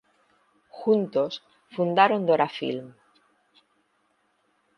Juntos 0.79 1.31
fundaron 1.75 2.21
Dora 2.29 2.49
Film. 2.57 2.87